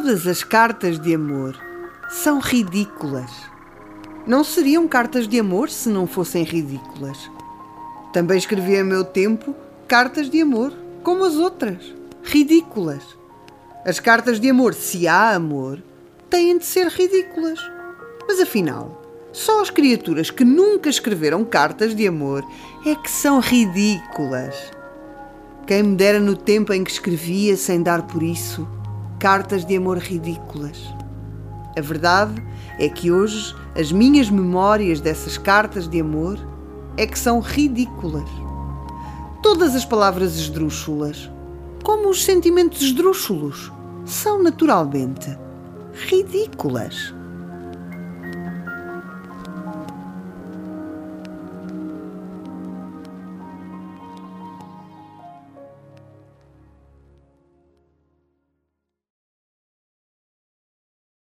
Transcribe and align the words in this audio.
Todas 0.00 0.28
as 0.28 0.44
cartas 0.44 0.96
de 0.96 1.12
amor 1.12 1.58
são 2.08 2.38
ridículas. 2.38 3.32
Não 4.28 4.44
seriam 4.44 4.86
cartas 4.86 5.26
de 5.26 5.40
amor 5.40 5.68
se 5.68 5.88
não 5.88 6.06
fossem 6.06 6.44
ridículas. 6.44 7.28
Também 8.12 8.38
escrevi 8.38 8.76
a 8.76 8.84
meu 8.84 9.02
tempo 9.02 9.56
cartas 9.88 10.30
de 10.30 10.40
amor, 10.40 10.72
como 11.02 11.24
as 11.24 11.34
outras, 11.34 11.92
ridículas. 12.22 13.02
As 13.84 13.98
cartas 13.98 14.38
de 14.38 14.48
amor, 14.48 14.72
se 14.72 15.08
há 15.08 15.34
amor, 15.34 15.82
têm 16.30 16.56
de 16.58 16.64
ser 16.64 16.86
ridículas. 16.86 17.58
Mas 18.24 18.38
afinal, 18.38 19.02
só 19.32 19.60
as 19.60 19.68
criaturas 19.68 20.30
que 20.30 20.44
nunca 20.44 20.88
escreveram 20.88 21.44
cartas 21.44 21.92
de 21.92 22.06
amor 22.06 22.44
é 22.86 22.94
que 22.94 23.10
são 23.10 23.40
ridículas. 23.40 24.54
Quem 25.66 25.82
me 25.82 25.96
dera 25.96 26.20
no 26.20 26.36
tempo 26.36 26.72
em 26.72 26.84
que 26.84 26.92
escrevia 26.92 27.56
sem 27.56 27.82
dar 27.82 28.02
por 28.02 28.22
isso 28.22 28.77
cartas 29.18 29.64
de 29.64 29.76
amor 29.76 29.98
ridículas. 29.98 30.78
A 31.76 31.80
verdade 31.80 32.42
é 32.78 32.88
que 32.88 33.10
hoje 33.10 33.54
as 33.76 33.92
minhas 33.92 34.30
memórias 34.30 35.00
dessas 35.00 35.36
cartas 35.36 35.88
de 35.88 36.00
amor 36.00 36.38
é 36.96 37.06
que 37.06 37.18
são 37.18 37.40
ridículas. 37.40 38.28
Todas 39.42 39.74
as 39.74 39.84
palavras 39.84 40.36
esdrúxulas, 40.36 41.30
como 41.84 42.08
os 42.10 42.24
sentimentos 42.24 42.82
esdrúxulos, 42.82 43.72
são 44.04 44.42
naturalmente 44.42 45.36
ridículas. 45.92 47.14